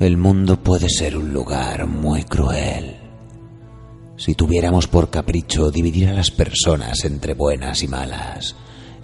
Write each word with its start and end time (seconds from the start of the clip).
El 0.00 0.16
mundo 0.16 0.60
puede 0.60 0.88
ser 0.88 1.16
un 1.16 1.32
lugar 1.32 1.86
muy 1.86 2.24
cruel. 2.24 2.96
Si 4.16 4.34
tuviéramos 4.34 4.88
por 4.88 5.08
capricho 5.08 5.70
dividir 5.70 6.08
a 6.08 6.12
las 6.12 6.32
personas 6.32 7.04
entre 7.04 7.34
buenas 7.34 7.84
y 7.84 7.88
malas, 7.88 8.56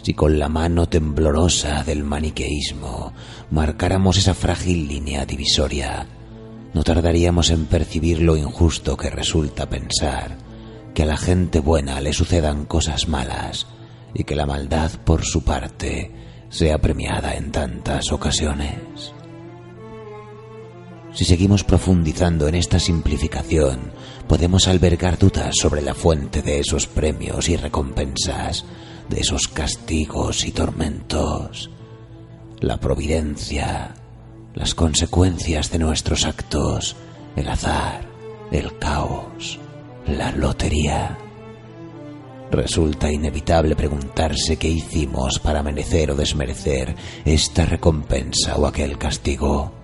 si 0.02 0.14
con 0.14 0.38
la 0.38 0.48
mano 0.48 0.88
temblorosa 0.88 1.84
del 1.84 2.02
maniqueísmo 2.02 3.12
marcáramos 3.52 4.18
esa 4.18 4.34
frágil 4.34 4.88
línea 4.88 5.24
divisoria, 5.24 6.06
no 6.74 6.82
tardaríamos 6.82 7.50
en 7.50 7.66
percibir 7.66 8.20
lo 8.20 8.36
injusto 8.36 8.96
que 8.96 9.10
resulta 9.10 9.68
pensar 9.68 10.38
que 10.92 11.04
a 11.04 11.06
la 11.06 11.16
gente 11.16 11.60
buena 11.60 12.00
le 12.00 12.12
sucedan 12.12 12.64
cosas 12.64 13.06
malas 13.06 13.68
y 14.12 14.24
que 14.24 14.34
la 14.34 14.46
maldad 14.46 14.90
por 15.04 15.24
su 15.24 15.44
parte 15.44 16.10
sea 16.48 16.78
premiada 16.78 17.34
en 17.34 17.52
tantas 17.52 18.10
ocasiones. 18.10 19.14
Si 21.12 21.24
seguimos 21.24 21.64
profundizando 21.64 22.46
en 22.46 22.54
esta 22.54 22.78
simplificación, 22.78 23.92
podemos 24.28 24.68
albergar 24.68 25.18
dudas 25.18 25.56
sobre 25.60 25.82
la 25.82 25.94
fuente 25.94 26.40
de 26.40 26.60
esos 26.60 26.86
premios 26.86 27.48
y 27.48 27.56
recompensas, 27.56 28.64
de 29.08 29.20
esos 29.20 29.48
castigos 29.48 30.44
y 30.46 30.52
tormentos. 30.52 31.70
La 32.60 32.78
providencia, 32.78 33.94
las 34.54 34.74
consecuencias 34.74 35.72
de 35.72 35.80
nuestros 35.80 36.24
actos, 36.24 36.94
el 37.34 37.48
azar, 37.48 38.02
el 38.52 38.78
caos, 38.78 39.58
la 40.06 40.30
lotería. 40.30 41.18
Resulta 42.52 43.10
inevitable 43.10 43.74
preguntarse 43.74 44.56
qué 44.56 44.68
hicimos 44.68 45.40
para 45.40 45.62
merecer 45.62 46.12
o 46.12 46.14
desmerecer 46.14 46.94
esta 47.24 47.64
recompensa 47.64 48.56
o 48.56 48.66
aquel 48.66 48.96
castigo 48.96 49.79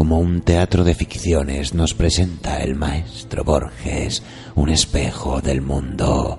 como 0.00 0.18
un 0.18 0.40
teatro 0.40 0.82
de 0.82 0.94
ficciones 0.94 1.74
nos 1.74 1.92
presenta 1.92 2.62
el 2.62 2.74
maestro 2.74 3.44
Borges 3.44 4.22
un 4.54 4.70
espejo 4.70 5.42
del 5.42 5.60
mundo. 5.60 6.38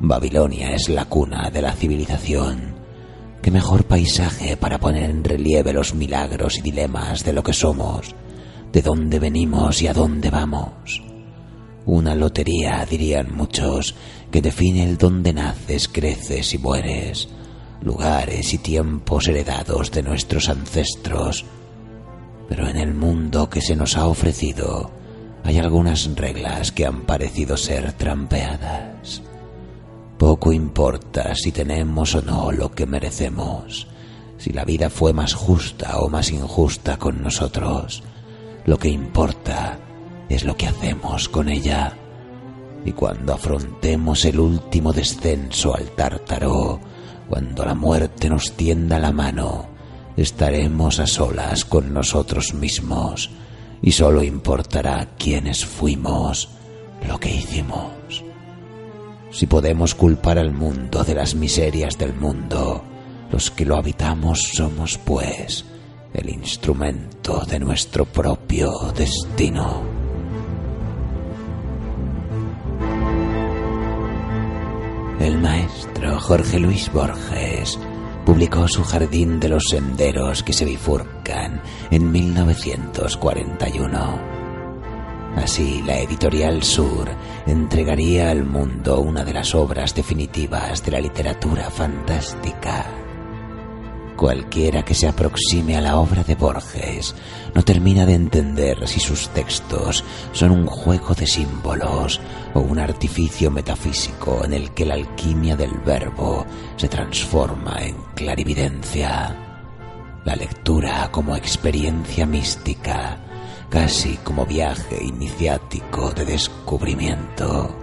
Babilonia 0.00 0.74
es 0.74 0.88
la 0.88 1.04
cuna 1.04 1.50
de 1.50 1.62
la 1.62 1.70
civilización. 1.70 2.74
Qué 3.40 3.52
mejor 3.52 3.84
paisaje 3.84 4.56
para 4.56 4.80
poner 4.80 5.08
en 5.08 5.22
relieve 5.22 5.72
los 5.72 5.94
milagros 5.94 6.58
y 6.58 6.62
dilemas 6.62 7.22
de 7.22 7.32
lo 7.32 7.44
que 7.44 7.52
somos, 7.52 8.12
de 8.72 8.82
dónde 8.82 9.20
venimos 9.20 9.82
y 9.82 9.86
a 9.86 9.94
dónde 9.94 10.28
vamos. 10.28 11.00
Una 11.86 12.16
lotería, 12.16 12.84
dirían 12.90 13.32
muchos, 13.32 13.94
que 14.32 14.42
define 14.42 14.82
el 14.82 14.98
dónde 14.98 15.32
naces, 15.32 15.86
creces 15.86 16.54
y 16.54 16.58
mueres, 16.58 17.28
lugares 17.82 18.52
y 18.52 18.58
tiempos 18.58 19.28
heredados 19.28 19.92
de 19.92 20.02
nuestros 20.02 20.48
ancestros, 20.48 21.44
pero 22.50 22.66
en 22.66 22.76
el 22.76 22.94
mundo 22.94 23.48
que 23.48 23.60
se 23.60 23.76
nos 23.76 23.96
ha 23.96 24.08
ofrecido 24.08 24.90
hay 25.44 25.58
algunas 25.58 26.16
reglas 26.16 26.72
que 26.72 26.84
han 26.84 27.02
parecido 27.02 27.56
ser 27.56 27.92
trampeadas. 27.92 29.22
Poco 30.18 30.52
importa 30.52 31.36
si 31.36 31.52
tenemos 31.52 32.16
o 32.16 32.22
no 32.22 32.50
lo 32.50 32.72
que 32.72 32.86
merecemos, 32.86 33.86
si 34.36 34.50
la 34.52 34.64
vida 34.64 34.90
fue 34.90 35.12
más 35.12 35.32
justa 35.32 36.00
o 36.00 36.08
más 36.08 36.32
injusta 36.32 36.98
con 36.98 37.22
nosotros. 37.22 38.02
Lo 38.64 38.76
que 38.78 38.88
importa 38.88 39.78
es 40.28 40.44
lo 40.44 40.56
que 40.56 40.66
hacemos 40.66 41.28
con 41.28 41.48
ella. 41.48 41.96
Y 42.84 42.90
cuando 42.90 43.32
afrontemos 43.32 44.24
el 44.24 44.40
último 44.40 44.92
descenso 44.92 45.72
al 45.72 45.92
tártaro, 45.92 46.80
cuando 47.28 47.64
la 47.64 47.74
muerte 47.74 48.28
nos 48.28 48.52
tienda 48.52 48.98
la 48.98 49.12
mano, 49.12 49.68
estaremos 50.22 51.00
a 51.00 51.06
solas 51.06 51.64
con 51.64 51.94
nosotros 51.94 52.52
mismos 52.52 53.30
y 53.82 53.92
solo 53.92 54.22
importará 54.22 55.08
quiénes 55.18 55.64
fuimos, 55.64 56.50
lo 57.08 57.18
que 57.18 57.34
hicimos. 57.34 58.24
Si 59.30 59.46
podemos 59.46 59.94
culpar 59.94 60.38
al 60.38 60.52
mundo 60.52 61.04
de 61.04 61.14
las 61.14 61.34
miserias 61.34 61.96
del 61.96 62.14
mundo, 62.14 62.84
los 63.30 63.50
que 63.50 63.64
lo 63.64 63.76
habitamos 63.76 64.42
somos, 64.54 64.98
pues, 64.98 65.64
el 66.12 66.28
instrumento 66.28 67.44
de 67.46 67.58
nuestro 67.58 68.04
propio 68.04 68.70
destino. 68.94 69.82
El 75.20 75.38
maestro 75.38 76.18
Jorge 76.18 76.58
Luis 76.58 76.92
Borges 76.92 77.78
publicó 78.24 78.68
su 78.68 78.84
Jardín 78.84 79.40
de 79.40 79.48
los 79.48 79.64
Senderos 79.70 80.42
que 80.42 80.52
se 80.52 80.64
bifurcan 80.64 81.62
en 81.90 82.12
1941. 82.12 84.40
Así, 85.36 85.82
la 85.86 86.00
editorial 86.00 86.62
Sur 86.62 87.08
entregaría 87.46 88.30
al 88.30 88.44
mundo 88.44 89.00
una 89.00 89.24
de 89.24 89.32
las 89.32 89.54
obras 89.54 89.94
definitivas 89.94 90.84
de 90.84 90.90
la 90.90 91.00
literatura 91.00 91.70
fantástica. 91.70 93.09
Cualquiera 94.20 94.84
que 94.84 94.92
se 94.92 95.08
aproxime 95.08 95.78
a 95.78 95.80
la 95.80 95.96
obra 95.96 96.22
de 96.22 96.34
Borges 96.34 97.14
no 97.54 97.62
termina 97.62 98.04
de 98.04 98.12
entender 98.12 98.86
si 98.86 99.00
sus 99.00 99.30
textos 99.30 100.04
son 100.32 100.50
un 100.50 100.66
juego 100.66 101.14
de 101.14 101.26
símbolos 101.26 102.20
o 102.52 102.60
un 102.60 102.78
artificio 102.78 103.50
metafísico 103.50 104.44
en 104.44 104.52
el 104.52 104.72
que 104.72 104.84
la 104.84 104.92
alquimia 104.92 105.56
del 105.56 105.72
verbo 105.78 106.44
se 106.76 106.86
transforma 106.86 107.78
en 107.80 107.96
clarividencia. 108.14 109.34
La 110.26 110.36
lectura 110.36 111.08
como 111.10 111.34
experiencia 111.34 112.26
mística, 112.26 113.16
casi 113.70 114.18
como 114.18 114.44
viaje 114.44 115.02
iniciático 115.02 116.10
de 116.10 116.26
descubrimiento. 116.26 117.74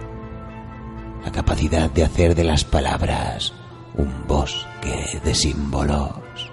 La 1.24 1.32
capacidad 1.32 1.90
de 1.90 2.04
hacer 2.04 2.36
de 2.36 2.44
las 2.44 2.62
palabras 2.62 3.52
un 3.94 4.26
bosque 4.26 5.20
de 5.24 5.34
símbolos. 5.34 6.52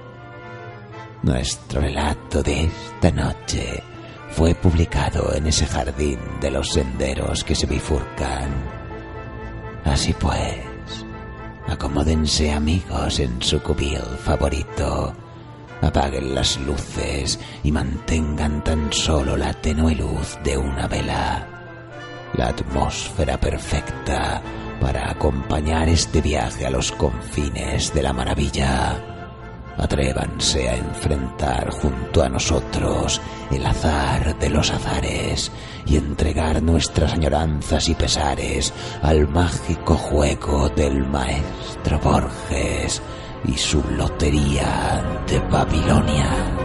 Nuestro 1.24 1.82
relato 1.82 2.44
de 2.44 2.66
esta 2.66 3.12
noche 3.12 3.84
fue 4.30 4.54
publicado 4.54 5.34
en 5.34 5.48
ese 5.48 5.66
jardín 5.66 6.20
de 6.42 6.52
los 6.52 6.70
senderos 6.70 7.44
que 7.44 7.56
se 7.56 7.66
bifurcan. 7.66 8.50
Así 9.86 10.14
pues, 10.14 11.06
acomódense 11.68 12.52
amigos 12.52 13.20
en 13.20 13.42
su 13.42 13.62
cubil 13.62 14.02
favorito, 14.24 15.14
apaguen 15.82 16.36
las 16.36 16.60
luces 16.60 17.40
y 17.64 17.72
mantengan 17.72 18.64
tan 18.64 18.92
solo 18.92 19.38
la 19.38 19.54
tenue 19.54 19.96
luz 19.96 20.38
de 20.44 20.58
una 20.58 20.88
vela. 20.88 21.48
La 22.34 22.50
atmósfera 22.50 23.40
perfecta 23.40 24.42
para 24.86 25.10
acompañar 25.10 25.90
este 25.90 26.22
viaje 26.22 26.64
a 26.64 26.70
los 26.70 26.92
confines 26.92 27.92
de 27.92 28.04
la 28.04 28.14
maravilla. 28.14 28.96
Atrévanse 29.80 30.70
a 30.70 30.76
enfrentar 30.76 31.72
junto 31.72 32.22
a 32.22 32.30
nosotros 32.30 33.20
el 33.50 33.66
azar 33.66 34.38
de 34.38 34.50
los 34.52 34.70
azares 34.70 35.52
y 35.88 35.98
entregar 35.98 36.62
nuestras 36.62 37.14
añoranzas 37.14 37.90
y 37.90 37.96
pesares 37.96 38.72
al 39.02 39.28
mágico 39.28 39.96
juego 39.96 40.70
del 40.70 41.04
maestro 41.08 42.00
Borges 42.04 43.02
y 43.48 43.58
su 43.58 43.84
lotería 43.98 45.04
de 45.28 45.40
Babilonia. 45.40 46.65